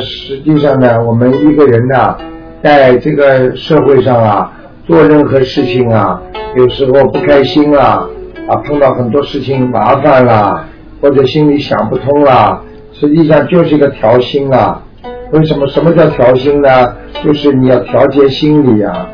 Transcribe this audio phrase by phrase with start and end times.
[0.00, 2.16] 实际上呢，我们一个人呢，
[2.62, 4.52] 在这个社会上啊，
[4.86, 6.20] 做任何事情啊，
[6.56, 8.06] 有时候不开心啊，
[8.48, 10.66] 啊，碰到很多事情麻烦啦，
[11.00, 14.82] 或者心里想不通啦，实际上就是一个调心啊。
[15.30, 15.66] 为什么？
[15.66, 16.68] 什么叫调心呢？
[17.22, 19.06] 就是你要调节心理啊。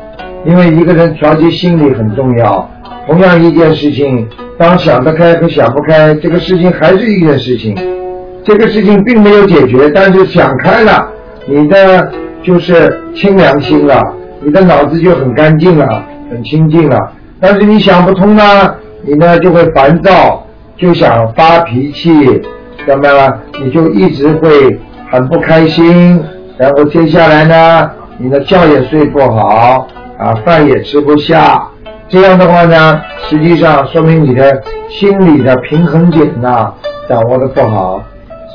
[0.45, 2.69] 因为一个人调节心理很重要。
[3.05, 7.75] 同样一件事情，当想得开和想不开，这个事情还是一件事情。
[8.45, 11.09] 这个事情并没有解决，但是想开了，
[11.47, 12.11] 你的
[12.43, 13.99] 就是清凉心了，
[14.39, 17.11] 你的脑子就很干净了，很清净了。
[17.41, 18.43] 但是你想不通呢，
[19.01, 20.45] 你呢就会烦躁，
[20.77, 22.39] 就想发脾气，
[22.85, 26.23] 那么你就一直会很不开心，
[26.55, 29.87] 然后接下来呢，你的觉也睡不好，
[30.19, 31.67] 啊，饭也吃不下。
[32.07, 36.71] 这样的话呢，实际上说明你的心理的平衡点呐
[37.09, 38.03] 掌握的不好。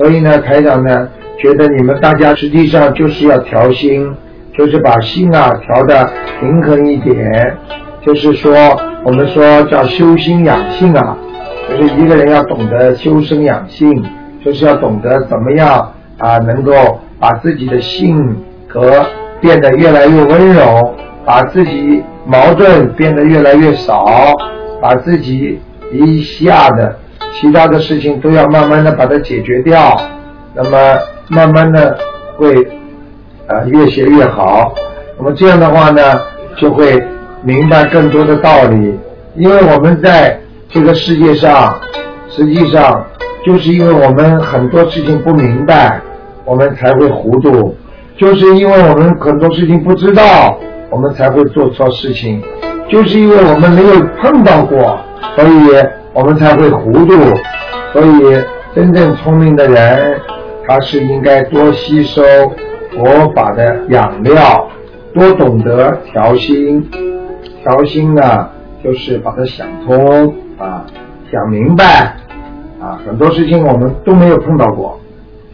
[0.00, 1.06] 所以呢，台长呢
[1.38, 4.10] 觉得你们大家实际上就是要调心，
[4.56, 7.54] 就是把心啊调的平衡一点。
[8.00, 8.50] 就是说，
[9.04, 11.18] 我们说叫修心养性啊，
[11.68, 14.02] 就是一个人要懂得修身养性，
[14.42, 16.72] 就是要懂得怎么样啊，能够
[17.18, 18.34] 把自己的性
[18.66, 19.04] 格
[19.38, 20.94] 变得越来越温柔，
[21.26, 24.06] 把自己矛盾变得越来越少，
[24.80, 25.60] 把自己
[25.92, 26.96] 一下的。
[27.32, 30.00] 其他的事情都要慢慢的把它解决掉，
[30.54, 30.98] 那么
[31.28, 31.96] 慢慢的
[32.36, 32.54] 会
[33.46, 34.74] 啊越学越好。
[35.18, 36.02] 那么这样的话呢，
[36.56, 37.02] 就会
[37.42, 38.98] 明白更多的道理。
[39.36, 40.38] 因为我们在
[40.68, 41.78] 这个世界上，
[42.28, 43.04] 实际上
[43.46, 46.00] 就是因为我们很多事情不明白，
[46.44, 47.74] 我们才会糊涂；
[48.18, 50.58] 就是因为我们很多事情不知道，
[50.90, 52.42] 我们才会做错事情；
[52.88, 54.98] 就是因为我们没有碰到过，
[55.36, 55.86] 所以。
[56.12, 57.14] 我们才会糊涂，
[57.92, 58.42] 所以
[58.74, 60.20] 真正聪明的人，
[60.66, 62.20] 他是应该多吸收
[62.90, 64.68] 佛法的养料，
[65.14, 66.84] 多懂得调心。
[67.62, 68.48] 调心呢，
[68.82, 70.84] 就是把它想通啊，
[71.30, 72.16] 想明白
[72.82, 74.98] 啊，很多事情我们都没有碰到过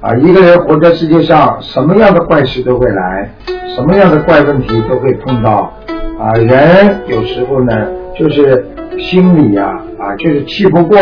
[0.00, 0.14] 啊。
[0.14, 3.30] 一个人活在世界上，什么样的怪事都会来，
[3.74, 5.70] 什么样的怪问题都会碰到
[6.18, 6.32] 啊。
[6.32, 7.74] 人有时候呢，
[8.18, 8.66] 就是。
[8.98, 10.98] 心里呀，啊，就是气不过，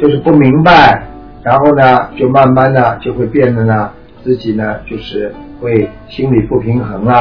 [0.00, 1.02] 就是不明白，
[1.42, 3.90] 然后呢，就慢慢的就会变得呢，
[4.22, 7.14] 自己呢，就是会心里不平衡了。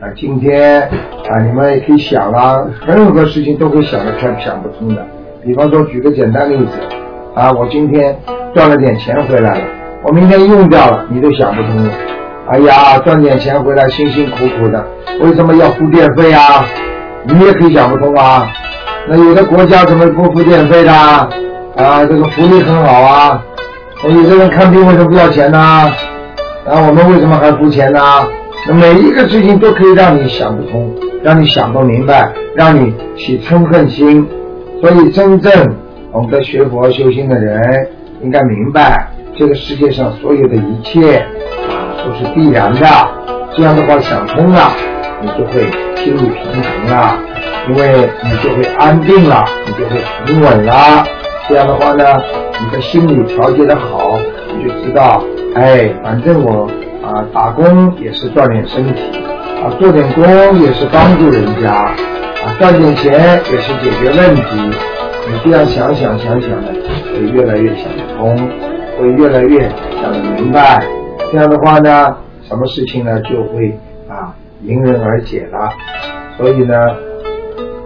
[0.00, 0.82] 啊，今天
[1.30, 2.56] 啊，你们也可以想啊，
[2.86, 5.06] 任何事情都会想得开，想不通的。
[5.44, 6.78] 比方说，举个简单例子，
[7.34, 8.16] 啊，我今天
[8.54, 9.64] 赚了点钱回来了，
[10.04, 11.88] 我明天用掉了，你都想不通。
[12.48, 14.84] 哎呀，赚点钱回来，辛辛苦苦的，
[15.20, 16.64] 为什么要付电费啊？
[17.24, 18.46] 你也可以想不通啊。
[19.08, 20.92] 那有的国家怎么不付电费的？
[20.92, 23.42] 啊，这个福利很好啊。
[24.04, 25.58] 那有的人看病为什么不要钱呢？
[25.58, 28.00] 啊，我们为什么还付钱呢？
[28.68, 34.26] 那每一个事情都可以让你想不通，让你想不明白，让你起嗔恨心。
[34.80, 35.52] 所以，真正
[36.12, 37.88] 懂得学佛修心的人，
[38.22, 41.18] 应该明白这个世界上所有的一切
[41.68, 42.86] 啊都是必然的。
[43.56, 44.70] 这样的话想通了，
[45.22, 45.62] 你就会
[45.96, 47.18] 心理平衡了。
[47.68, 49.96] 因为你就会安定了，你就会
[50.26, 51.04] 平稳了。
[51.48, 52.04] 这样的话呢，
[52.60, 54.18] 你的心理调节的好，
[54.56, 55.22] 你就知道，
[55.54, 56.68] 哎，反正我
[57.04, 59.00] 啊打工也是锻炼身体，
[59.62, 60.24] 啊做点工
[60.60, 61.94] 也是帮助人家，啊
[62.58, 64.42] 赚点钱也是解决问题。
[65.28, 66.72] 你这样想想想想的，
[67.14, 68.36] 会越来越想得通，
[68.98, 69.68] 会越来越
[70.00, 70.84] 想得明白。
[71.30, 72.16] 这样的话呢，
[72.48, 73.78] 什么事情呢就会
[74.64, 75.70] 迎刃而解了。
[76.36, 76.74] 所以呢。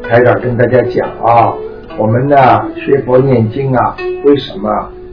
[0.09, 1.53] 台长跟大家讲啊，
[1.99, 2.37] 我们呢
[2.77, 4.71] 学佛念经啊，为什么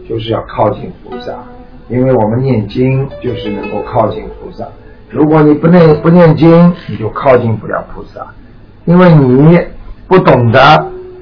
[0.08, 1.34] 就是要靠近菩萨？
[1.90, 4.64] 因为我们念经就是能够靠近菩萨。
[5.10, 8.24] 如果你不念不念经，你就靠近不了菩萨，
[8.86, 9.60] 因为你
[10.08, 10.60] 不懂得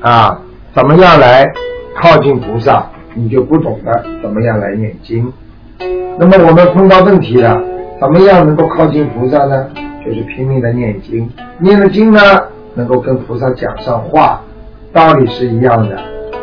[0.01, 0.37] 啊
[0.75, 1.49] 怎么样来
[1.95, 5.31] 靠近菩萨，你就不懂得怎么样来念经。
[6.19, 7.57] 那么我们碰到问题了，
[8.01, 9.69] 怎么样能够靠近菩萨呢？
[10.05, 12.19] 就是拼命的念经，念了经呢。
[12.73, 14.41] 能够跟菩萨讲上话，
[14.93, 15.97] 道理是一样的。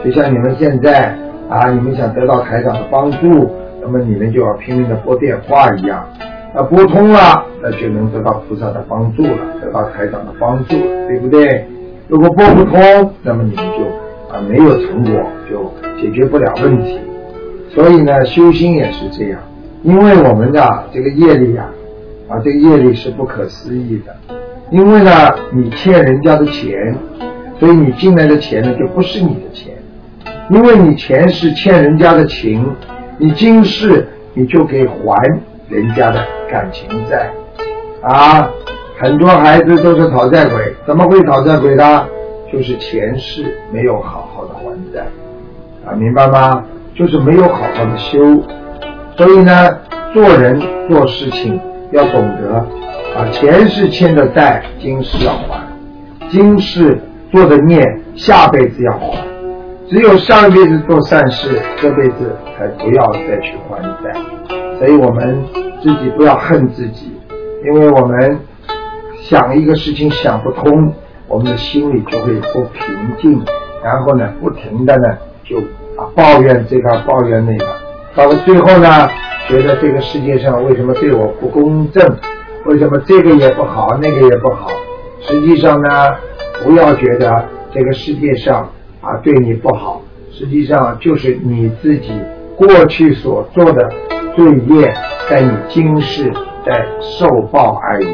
[0.04, 1.16] 就像你们现在
[1.48, 3.50] 啊，你们想得到台长的帮助，
[3.80, 6.06] 那么你们就要拼命的拨电话一样，
[6.54, 10.76] 啊，拨通了，那就能得到菩萨的帮助了，得到台长的帮助，
[11.08, 11.66] 对不对？
[12.08, 13.84] 如果拨不通，那么你们就
[14.30, 17.00] 啊没有成果，就解决不了问题。
[17.70, 19.40] 所以呢，修心也是这样，
[19.82, 21.66] 因为我们的这个业力呀，
[22.28, 24.14] 啊，这业力是不可思议的。
[24.70, 25.10] 因为呢，
[25.52, 26.94] 你欠人家的钱，
[27.58, 29.74] 所以你进来的钱呢就不是你的钱。
[30.50, 32.64] 因为你前世欠人家的情，
[33.16, 35.14] 你今世你就可以还
[35.68, 37.30] 人家的感情债。
[38.02, 38.50] 啊，
[38.98, 42.06] 很多孩子都是讨债鬼，怎么会讨债鬼呢？
[42.52, 45.06] 就是前世没有好好的还债，
[45.86, 46.64] 啊，明白吗？
[46.94, 48.18] 就是没有好好的修。
[49.16, 49.78] 所以呢，
[50.14, 51.60] 做人做事情
[51.92, 52.66] 要懂得。
[53.16, 55.60] 啊，前世欠的债，今世要还；
[56.30, 57.00] 今世
[57.32, 57.82] 做的孽，
[58.14, 59.18] 下辈子要还。
[59.88, 64.12] 只有上辈子做善事，这辈子才不要再去还债。
[64.78, 65.42] 所以我们
[65.82, 67.10] 自己不要恨自己，
[67.64, 68.38] 因为我们
[69.22, 70.92] 想一个事情想不通，
[71.26, 72.84] 我们的心里就会不平
[73.18, 73.42] 静，
[73.82, 75.60] 然后呢，不停的呢就
[76.14, 77.66] 抱怨这个抱怨那个，
[78.18, 79.08] 到了最后呢，
[79.46, 82.04] 觉得这个世界上为什么对我不公正？
[82.66, 84.66] 为什么这个也不好，那个也不好？
[85.20, 85.88] 实际上呢，
[86.64, 88.68] 不要觉得这个世界上
[89.00, 92.10] 啊对你不好，实际上就是你自己
[92.56, 93.88] 过去所做的
[94.34, 94.92] 罪业，
[95.30, 96.24] 在你今世
[96.66, 98.08] 在受报而已。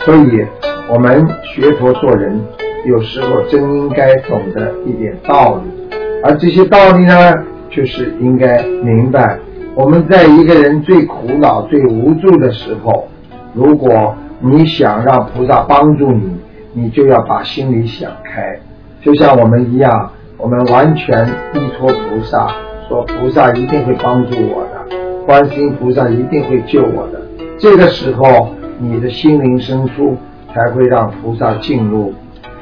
[0.00, 0.44] 所以，
[0.90, 2.38] 我们学佛做人，
[2.84, 7.32] 有时候真应该懂得一点道理，而这些道理呢，
[7.70, 9.38] 就是应该明白。
[9.74, 13.08] 我们在一个人最苦恼、最无助的时候，
[13.52, 16.36] 如果你想让菩萨帮助你，
[16.72, 18.58] 你就要把心里想开，
[19.00, 22.48] 就像我们一样，我们完全依托菩萨，
[22.88, 24.96] 说菩萨一定会帮助我的，
[25.26, 27.20] 观世音菩萨一定会救我的。
[27.58, 30.16] 这个时候，你的心灵深处
[30.54, 32.12] 才会让菩萨进入，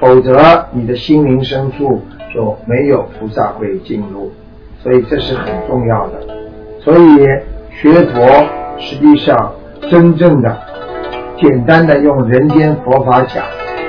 [0.01, 2.01] 否则你的心灵深处
[2.33, 4.33] 就没有菩萨会进入，
[4.85, 6.21] 所以这是很重要的。
[6.81, 7.19] 所以
[7.71, 8.47] 学佛
[8.79, 9.53] 实际上
[9.91, 10.57] 真正的
[11.41, 13.43] 简单的用人间佛法讲，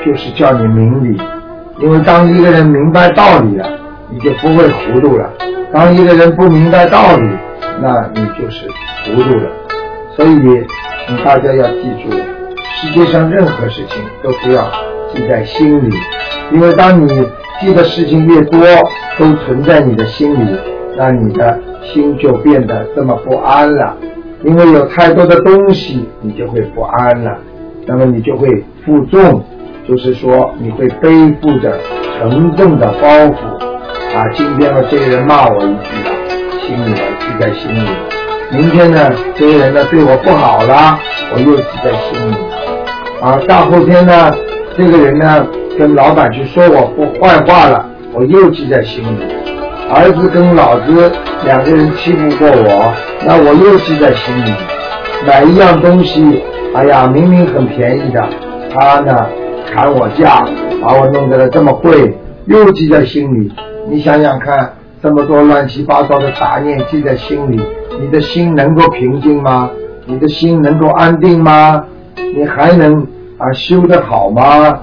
[0.05, 1.21] 就是叫你明理。
[1.79, 3.69] 因为当一个人明白道理了，
[4.09, 5.29] 你就不会糊涂了；
[5.73, 7.29] 当一个人不明白道理，
[7.81, 8.65] 那你就是
[9.03, 9.51] 糊涂了。
[10.15, 10.65] 所以，
[11.05, 12.09] 请大家要记住，
[12.63, 14.63] 世界上任何事情都不要
[15.13, 15.93] 记在心里，
[16.53, 17.09] 因为当你
[17.59, 18.61] 记的事情越多，
[19.19, 20.57] 都存在你的心里，
[20.97, 21.59] 那你的。
[21.93, 23.95] 心就变得这么不安了，
[24.43, 27.37] 因为有太多的东西，你就会不安了。
[27.85, 28.49] 那么你就会
[28.83, 29.43] 负重，
[29.87, 31.77] 就是说你会背负着
[32.17, 33.35] 沉重的包袱。
[34.15, 36.11] 啊，今天呢，这个人骂我一句了，
[36.59, 37.87] 心里呢记在心里。
[38.51, 40.99] 明天呢，这个人呢对我不好了，
[41.35, 42.35] 我又记在心里。
[43.21, 44.33] 啊，大后天呢，
[44.75, 45.47] 这个人呢
[45.77, 49.54] 跟老板去说我不坏话了，我又记在心里。
[49.95, 51.09] 儿子跟老子
[51.45, 52.93] 两个人欺负过我，
[53.25, 54.51] 那我又记在心里。
[55.25, 58.21] 买一样东西，哎呀，明明很便宜的，
[58.69, 59.25] 他呢
[59.71, 60.43] 砍我价，
[60.81, 62.13] 把我弄得了这么贵，
[62.45, 63.49] 又记在心里。
[63.89, 67.61] 你想想看，这么多乱七八糟的杂念记在心里，
[67.97, 69.69] 你的心能够平静吗？
[70.05, 71.85] 你的心能够安定吗？
[72.35, 74.77] 你还能啊修得好吗？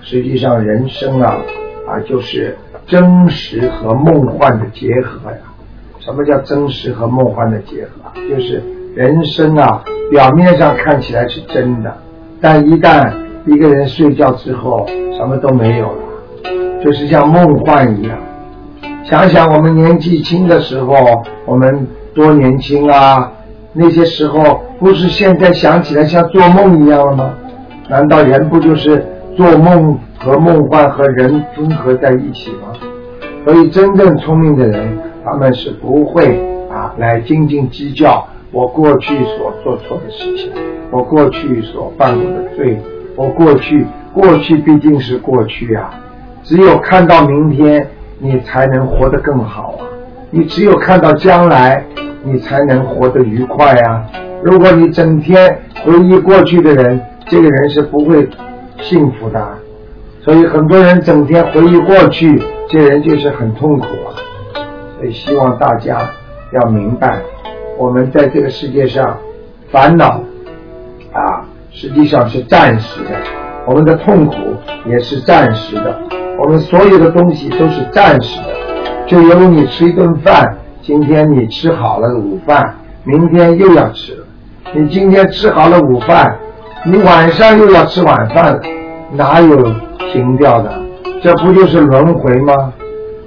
[0.00, 1.36] 实际上，人生啊
[1.86, 2.56] 啊就是。
[2.88, 5.36] 真实和梦幻的结合呀，
[6.00, 8.10] 什么叫真实和梦幻的结合？
[8.28, 8.62] 就是
[8.96, 11.94] 人生啊，表面上看起来是真的，
[12.40, 13.12] 但一旦
[13.44, 14.86] 一个人睡觉之后，
[15.18, 16.02] 什么都没有了，
[16.82, 18.18] 就是像梦幻一样。
[19.04, 20.94] 想想我们年纪轻的时候，
[21.44, 23.30] 我们多年轻啊，
[23.74, 27.34] 那些时候不是现在想起来像做梦一样了吗？
[27.88, 29.04] 难道人不就是
[29.38, 29.96] 做梦？
[30.18, 32.72] 和梦幻和人综合在一起吗？
[33.44, 40.50] 所以真正聪明的人，他们是不会啊来斤斤计较我过去所做错的事情，
[40.90, 42.80] 我过去所犯过的罪，
[43.14, 45.88] 我过去过去毕竟是过去啊。
[46.42, 47.86] 只有看到明天，
[48.18, 49.86] 你才能活得更好啊。
[50.32, 51.84] 你只有看到将来，
[52.24, 54.04] 你才能活得愉快啊。
[54.42, 58.28] 如果你整天回忆过去的人，这个人是不会
[58.80, 59.58] 幸福的。
[60.20, 64.12] 所以很多人整天回忆过去，这人就是很痛苦啊。
[64.96, 65.98] 所以希望大家
[66.52, 67.20] 要明白，
[67.78, 69.18] 我们在这个世界上
[69.70, 70.20] 烦恼
[71.12, 73.10] 啊，实际上是暂时的。
[73.66, 74.34] 我们的痛苦
[74.86, 75.98] 也是暂时的，
[76.38, 78.48] 我们所有的东西都是暂时的。
[79.06, 84.24] 就犹如你吃一顿饭，今天你吃好了午饭，明天又要吃了。
[84.74, 86.38] 你今天吃好了午饭，
[86.84, 88.60] 你晚上又要吃晚饭，
[89.12, 89.56] 哪有
[90.12, 90.72] 停掉的？
[91.22, 92.72] 这不就是轮回吗？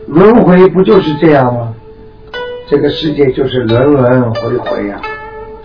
[0.08, 1.74] 轮回不就是这样吗？
[2.67, 5.01] 这个世界就是轮轮回回呀、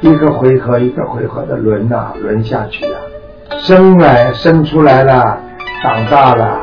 [0.00, 2.90] 一个回合一个回合的轮呐、轮下去呀、
[3.58, 5.38] 生来生出来了，
[5.82, 6.58] 长大了，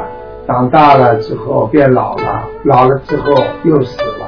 [0.46, 4.28] 长大了之后变老了，老了之后又死了，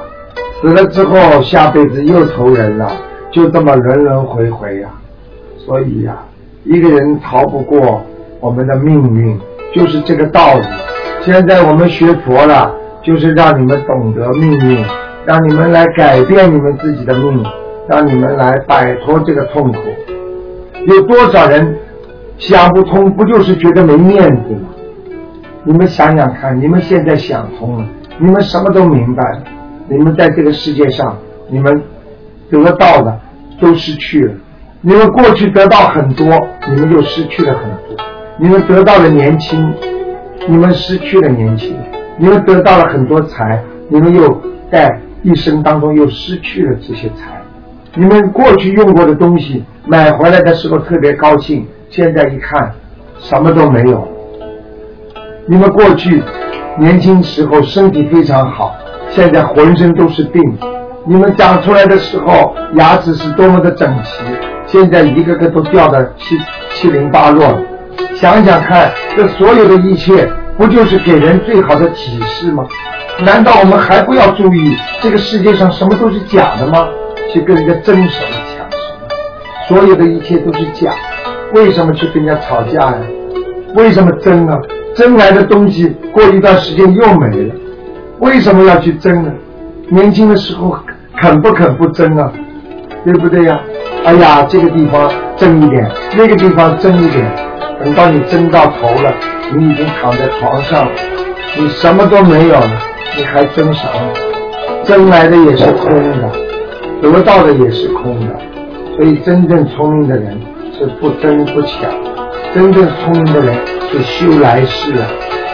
[0.62, 2.90] 死了之后下辈子又投人了，
[3.30, 4.88] 就这么轮轮回回呀、
[5.58, 6.16] 所以呀、
[6.68, 8.02] 一个人逃不过
[8.40, 9.38] 我们的命运，
[9.72, 10.64] 就是这个道理。
[11.20, 14.84] 现在我们学佛了，就是让你们懂得命运，
[15.24, 17.44] 让你们来改变你们自己的命，
[17.88, 19.78] 让你们来摆脱这个痛苦。
[20.86, 21.76] 有多少人
[22.36, 24.68] 想不通，不就是觉得没面子吗？
[25.62, 27.86] 你们想想看，你们现在想通了，
[28.18, 29.42] 你们什么都明白了，
[29.88, 31.16] 你们在这个世界上，
[31.48, 31.80] 你们
[32.50, 33.20] 得到的
[33.60, 34.34] 都失去了。
[34.88, 36.24] 你们过去得到很多，
[36.68, 38.04] 你们又失去了很多。
[38.38, 39.74] 你们得到了年轻，
[40.46, 41.74] 你们失去了年轻；
[42.16, 44.40] 你们得到了很多财，你们又
[44.70, 47.42] 在一生当中又失去了这些财。
[47.96, 52.70] 你们过去用过的东西，买回来的时候特别高兴，现在一看，
[53.18, 54.06] 什么都没有。
[55.48, 56.22] 你们过去
[56.78, 58.72] 年轻时候身体非常好，
[59.08, 60.40] 现在浑身都是病。
[61.04, 64.22] 你们长出来的时候牙齿是多么的整齐，
[64.78, 66.36] 现在一个个都掉的七
[66.74, 67.58] 七零八落了。
[68.14, 70.28] 想想看，这所有的一切，
[70.58, 72.62] 不就是给人最好的启示吗？
[73.24, 76.86] 难道我们还不要注意这个世界上什么都是假的吗？
[77.32, 79.08] 去跟人家争什么抢什么？
[79.66, 80.92] 所有的一切都是假，
[81.54, 82.98] 为什么去跟人家吵架呀？
[83.74, 84.60] 为什么争啊？
[84.94, 87.54] 争来的东西过一段时间又没了，
[88.18, 89.32] 为什么要去争呢？
[89.88, 90.76] 年轻的时候
[91.16, 92.30] 肯不肯不争啊？
[93.04, 93.58] 对不对呀？
[94.06, 95.84] 哎呀，这个地方争一点，
[96.16, 97.28] 那个地方争一点，
[97.82, 99.12] 等到你争到头了，
[99.52, 100.92] 你已经躺在床上了，
[101.58, 102.70] 你什么都没有了，
[103.16, 104.12] 你还争什么？
[104.84, 106.30] 争来的也是空的，
[107.02, 108.36] 得到的也是空的，
[108.94, 110.40] 所以真正聪明的人
[110.78, 111.90] 是不争不抢，
[112.54, 113.56] 真正聪明的人
[113.90, 115.06] 是修来世啊，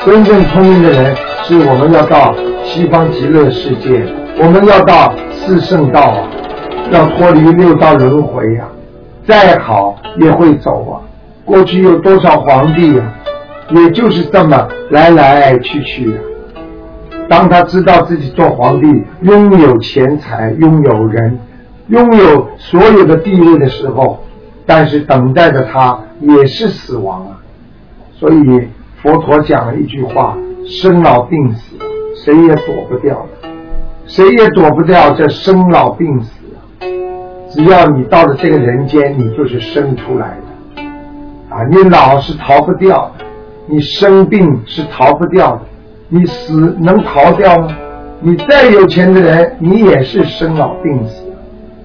[0.05, 4.05] 真正聪明的人是我们要到西方极乐世界，
[4.39, 6.29] 我们要到四圣道啊，
[6.91, 8.67] 要脱离六道轮回呀、
[9.25, 11.01] 再好也会走啊。
[11.45, 13.15] 过去有多少皇帝呀、
[13.71, 16.21] 也就是这么来来去去啊。
[17.29, 21.39] 当他知道自己做皇帝拥有钱财、拥有人、
[21.89, 24.23] 拥有所有的地位的时候，
[24.67, 27.39] 但是等待着他也是死亡啊。
[28.13, 28.69] 所以
[29.03, 30.37] 佛陀讲了一句话：
[30.67, 31.77] 生老病死，
[32.25, 33.49] 谁也躲不掉的，
[34.07, 36.42] 谁也躲不掉这生老病死。
[37.53, 40.39] 只要你到了这个人间，你就是生出来
[40.77, 40.83] 的
[41.55, 41.63] 啊！
[41.71, 43.25] 你老是逃不掉的，
[43.67, 45.63] 你生病是逃不掉的，
[46.09, 47.77] 你死能逃掉吗？
[48.21, 51.25] 你再有钱的人，你也是生老病死。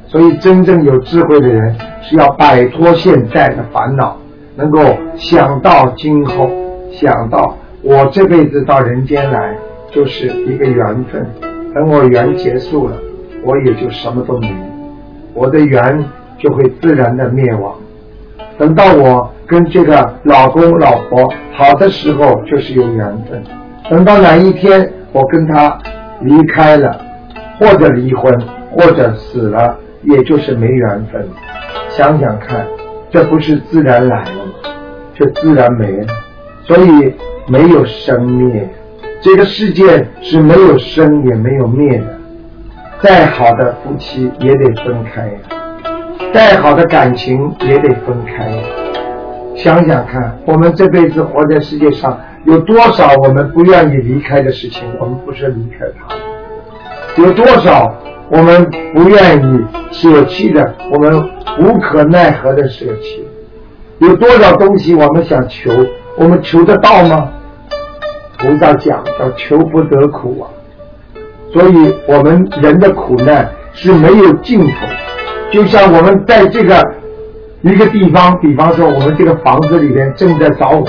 [0.08, 4.16] 所以，真正有智慧的人是要摆脱现在的烦恼，
[4.56, 4.80] 能够
[5.18, 6.50] 想到今后，
[6.94, 9.54] 想到我这辈子到人间来
[9.92, 11.28] 就是一个缘分，
[11.76, 12.96] 等我缘结束了，
[13.44, 14.77] 我也就什么都没了，
[15.38, 16.04] 我的缘
[16.40, 17.76] 就会自然的灭亡。
[18.58, 23.40] 等到我跟这个老公老婆好的时候，就是有缘分；
[23.88, 25.78] 等到哪一天我跟他
[26.22, 27.00] 离开了，
[27.60, 28.36] 或者离婚，
[28.72, 31.24] 或者死了，也就是没缘分。
[31.90, 32.66] 想想看，
[33.12, 34.72] 这不是自然来了吗？
[35.14, 36.08] 这自然没了。
[36.64, 37.14] 所以
[37.48, 38.68] 没有生灭，
[39.22, 42.17] 这个世界是没有生也没有灭的。
[43.02, 45.34] 再好的夫妻也得分开呀。
[46.34, 48.64] 再好的感情也得分开呀。
[49.56, 56.16] 想想看，我们这辈子活在世界上，有多少我们不愿意离开的事情，我们不是离开它；
[57.22, 57.94] 有多少
[58.30, 63.22] 我们不愿意舍弃的，我们无可奈何的舍弃；
[64.00, 65.72] 有多少东西我们想求，
[66.18, 67.30] 我们求得到吗？
[68.40, 70.46] 菩萨讲叫求不得苦啊，
[71.58, 74.76] 所以我们人的苦难是没有尽头。
[75.50, 76.80] 就像我们在这个
[77.62, 80.86] 一个地方，比方说我们这个房子里面正在着火，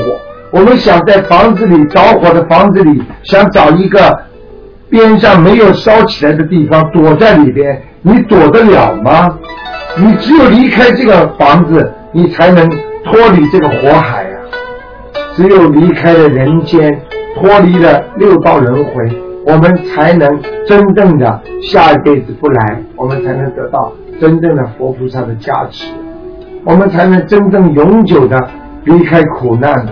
[0.51, 4.25] 我们想在房子里着火的房子里想找一个
[4.91, 9.39] 边上没有烧起来的地方躲在里边，你躲得了吗？
[9.97, 12.69] 你只有离开这个房子，你才能
[13.07, 14.37] 脱离这个火海呀、
[15.35, 17.01] 只有离开了人间，
[17.41, 19.09] 脱离了六道轮回，
[19.51, 20.29] 我们才能
[20.67, 23.91] 真正的下一辈子不来，我们才能得到
[24.21, 25.91] 真正的佛菩萨的加持，
[26.67, 28.39] 我们才能真正永久的
[28.85, 29.87] 离开苦难。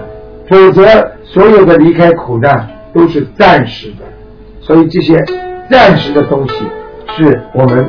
[0.46, 0.84] 否则，
[1.24, 4.04] 所有的离开苦难都是暂时的，
[4.60, 5.24] 所以这些
[5.70, 6.54] 暂时的东西
[7.16, 7.86] 是我们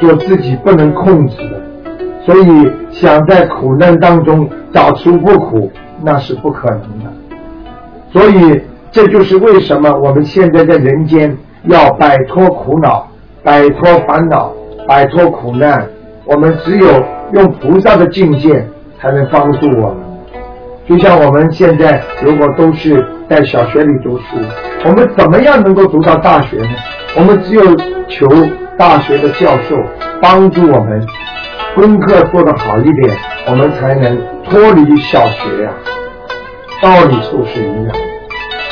[0.00, 1.62] 做自己不能控制的。
[2.26, 5.72] 所以，想在苦难当中找出不苦，
[6.02, 7.10] 那是不可能的。
[8.12, 8.60] 所以，
[8.94, 13.08] 这就是为什么我们现在在人间要摆脱苦恼、
[13.42, 14.52] 摆脱烦恼、
[14.86, 15.84] 摆脱苦难。
[16.24, 16.86] 我们只有
[17.32, 18.64] 用菩萨的境界，
[19.00, 19.96] 才能帮助我们。
[20.86, 24.24] 就像我们现在如果都是在小学里读书，
[24.84, 26.70] 我们怎么样能够读到大学呢？
[27.16, 27.64] 我们只有
[28.08, 28.28] 求
[28.78, 29.76] 大学的教授
[30.22, 31.04] 帮助我们。
[31.74, 33.16] 功课做得好一点，
[33.48, 35.72] 我们才能脱离小学呀。
[36.80, 37.96] 道理都是一样，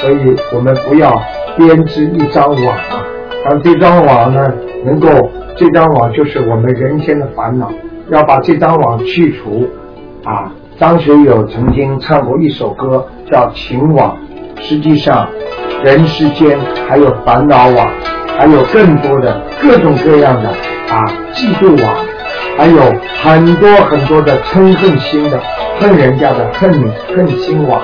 [0.03, 1.11] 所以我们不要
[1.57, 3.07] 编织一张网啊。
[3.45, 4.53] 让这张网呢，
[4.85, 5.09] 能够
[5.57, 7.73] 这张网就是我们人间的烦恼，
[8.11, 9.67] 要把这张网去除
[10.25, 10.53] 啊。
[10.79, 14.17] 张学友曾经唱过一首歌叫《情网》，
[14.61, 15.29] 实际上
[15.85, 17.89] 人世间还有烦恼网，
[18.37, 21.95] 还有更多的各种各样的啊嫉妒网。
[22.57, 22.81] 还有
[23.23, 25.41] 很多很多的嗔恨心的，
[25.79, 26.71] 恨人家的恨
[27.15, 27.81] 恨心网，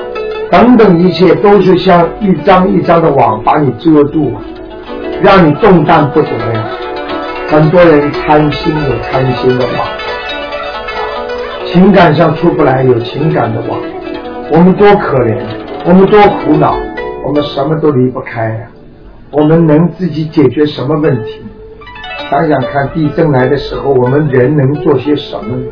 [0.51, 4.33] 等等一切都是像一张一张的网把你遮住，
[5.23, 6.65] 让你动弹不得呀。
[7.49, 9.87] 很多人贪心有贪心的网，
[11.67, 13.79] 情感上出不来有情感的网，
[14.51, 15.39] 我们多可怜，
[15.87, 16.75] 我们多苦恼，
[17.27, 18.61] 我们什么都离不开呀。
[19.31, 21.43] 我们能自己解决什么问题？
[22.31, 25.63] 想想看，地震来的时候，我们人能做些什么呢？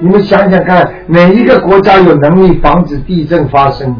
[0.00, 3.94] 你们想想看，哪一个国家有能力防止地震发生？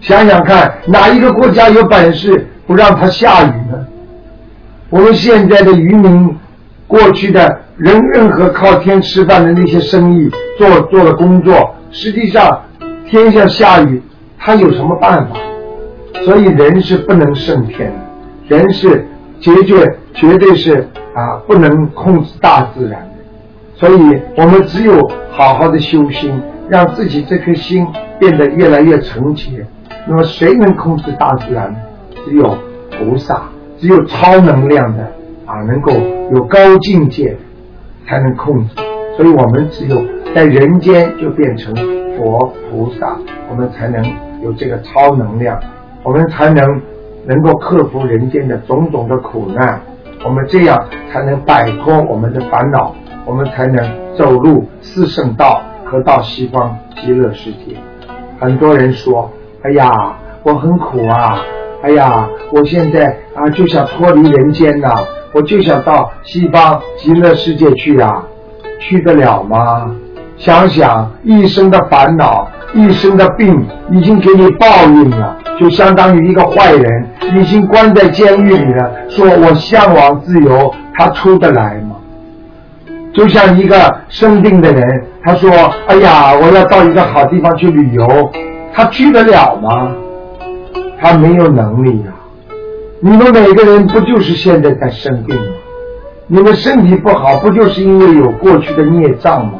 [0.00, 3.86] 想想看，哪一个国家有本事不让它下雨呢？
[4.90, 6.36] 我们现在的渔民，
[6.86, 12.62] 过去的人任何靠天吃饭的那些生意做做的工作，实际上
[13.06, 14.02] 天下下雨，
[14.38, 15.36] 他有什么办法？
[16.24, 17.92] 所以人是不能胜天
[18.48, 19.06] 的，人是。
[19.40, 19.76] 绝绝
[20.14, 23.17] 绝对是啊，不能控制大自然的，
[23.78, 24.92] 所以我们只有
[25.30, 26.38] 好好的修心，
[26.68, 27.86] 让自己这颗心
[28.18, 29.64] 变得越来越纯洁。
[30.06, 31.74] 那么谁能控制大自然？
[32.24, 32.58] 只有
[32.90, 33.42] 菩萨，
[33.78, 35.04] 只有超能量的
[35.46, 35.92] 啊，能够
[36.32, 37.36] 有高境界
[38.06, 38.74] 才能控制。
[39.16, 39.96] 所以我们只有
[40.34, 41.72] 在人间就变成
[42.16, 43.16] 佛菩萨，
[43.48, 44.04] 我们才能
[44.42, 45.58] 有这个超能量，
[46.02, 46.80] 我们才能。
[47.26, 49.82] 能够克服人间的种种的苦难，
[50.24, 52.94] 我们这样才能摆脱我们的烦恼，
[53.28, 53.86] 我们才能
[54.16, 57.76] 走入四圣道和到西方极乐世界。
[58.40, 59.30] 很多人说
[59.62, 59.90] ：“哎呀，
[60.42, 61.38] 我很苦啊！
[61.82, 64.88] 哎呀，我现在啊就想脱离人间呐，
[65.34, 68.24] 我就想到西方极乐世界去啊，
[68.80, 69.94] 去得了吗？
[70.38, 78.92] 想想一生的烦恼。”一生的病已经给你报应了，就相当于一个坏人已经关在监狱里了。
[79.08, 81.87] 说我向往自由，他出得来吗？
[83.18, 83.74] 就像一个
[84.08, 85.50] 生病的人，他说
[85.88, 88.30] ：“哎呀，我要到一个好地方去旅游，
[88.72, 89.92] 他去得了吗？
[91.00, 92.12] 他没有能力呀。
[93.00, 95.52] 你们每个人不就是现在在生病吗？
[96.28, 99.54] 你们身体不好，不就是因为有过去的孽障吗？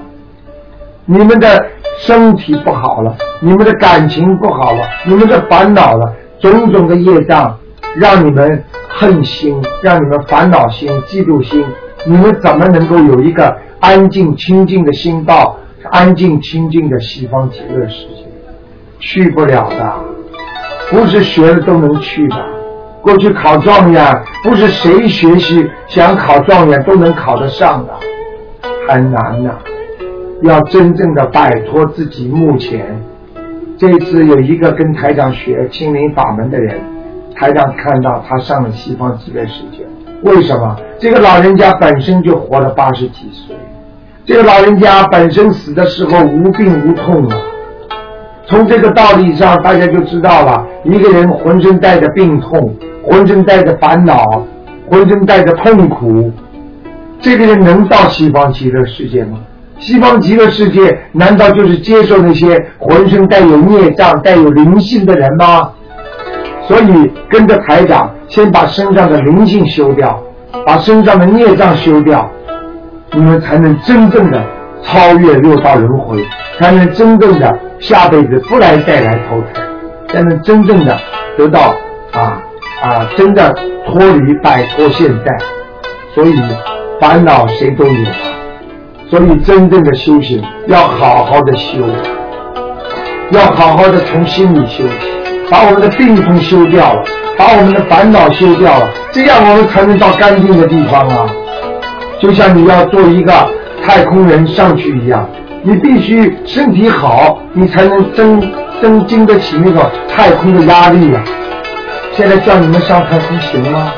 [1.05, 1.67] 你们的。
[2.01, 7.59] 身体不好了，你们的感情不好了，你们的烦恼了，种种的业障，
[7.97, 11.65] 让你们恨心，让你们烦恼心、嫉妒心，
[12.09, 15.59] 你们怎么能够有一个安静清净的心到
[15.91, 18.25] 安静清净的西方极乐世界？
[18.99, 19.95] 去不了的，
[20.91, 22.37] 不是学了都能去的。
[23.03, 27.93] 过去考状元，不是谁学习想考状元都能考得上的，
[28.89, 29.55] 很难的。
[30.43, 33.03] 要真正的摆脱自己目前，
[33.77, 36.81] 这次有一个跟台长学心灵法门的人，
[37.35, 39.85] 台长看到他上了西方极乐世界，
[40.23, 40.77] 为什么？
[40.99, 43.55] 这个老人家本身就活了八十几岁，
[44.27, 47.37] 这个老人家本身死的时候无病无痛啊。
[48.47, 54.25] 从这个道理上，大家就知道了，一个人浑身带着病痛，浑身带着烦恼，
[54.89, 56.33] 浑身带着痛苦，
[57.21, 59.39] 这个人能到西方极乐世界吗？
[59.79, 65.71] 西方极乐世界难道就是接受那些浑身带有孽障、带有灵性的人吗？
[66.67, 70.23] 所以跟着台长，先把身上的灵性修掉，
[70.67, 72.31] 把身上的孽障修掉，
[73.13, 74.43] 你们才能真正的
[74.83, 76.25] 超越六道轮回，
[76.59, 79.63] 才能真正的下辈子不来再来投胎，
[80.09, 80.99] 才能真正的
[81.37, 81.75] 得到
[82.13, 82.43] 啊
[82.83, 83.53] 啊，真的
[83.87, 85.37] 脱离摆脱现在。
[86.15, 86.35] 所以
[87.01, 88.05] 烦恼谁都有，
[89.09, 91.81] 所以真正的修行要好好的修，
[93.31, 94.85] 要好好的从心里修，
[95.51, 97.05] 把我们的病痛修掉了，
[97.39, 101.25] 把我们的烦恼修掉了，这样我们才能到干净的地方啊！
[102.21, 103.33] 就像你要做一个
[103.87, 105.25] 太空人上去一样，
[105.63, 108.43] 你必须身体好，你才能增
[108.83, 111.23] 增经得起那个太空的压力呀。
[112.13, 113.93] 现在叫你们上太空行吗？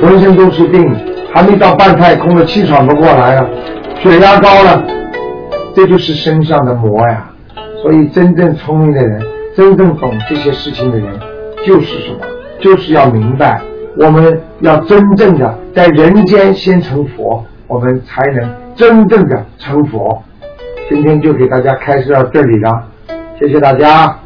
[0.00, 0.92] 浑身都是病，
[1.32, 3.46] 还没到半太空的气喘不过来啊，
[4.02, 4.82] 血压高了，
[5.76, 7.30] 这就是身上的魔呀。
[7.80, 9.22] 所以真正聪明的人，
[9.56, 11.06] 真正懂这些事情的人，
[11.64, 12.31] 就是什么？
[12.62, 13.60] 就是要明白，
[13.98, 20.22] 我们要真正的在人间先成佛，我们才能真正的成佛。
[20.88, 22.88] 今天就给大家开示到这里了，
[23.38, 24.21] 谢谢大家。